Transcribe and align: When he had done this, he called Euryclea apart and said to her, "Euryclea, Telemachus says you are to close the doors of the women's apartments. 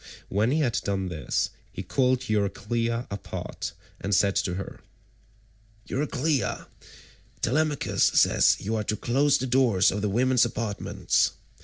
When 0.29 0.49
he 0.49 0.61
had 0.61 0.79
done 0.83 1.09
this, 1.09 1.51
he 1.71 1.83
called 1.83 2.21
Euryclea 2.27 3.05
apart 3.11 3.73
and 3.99 4.15
said 4.15 4.35
to 4.37 4.55
her, 4.55 4.79
"Euryclea, 5.85 6.65
Telemachus 7.43 8.05
says 8.05 8.55
you 8.59 8.75
are 8.75 8.83
to 8.83 8.95
close 8.95 9.37
the 9.37 9.45
doors 9.45 9.91
of 9.91 10.01
the 10.01 10.09
women's 10.09 10.43
apartments. 10.43 11.33